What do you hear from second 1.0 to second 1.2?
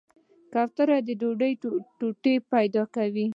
د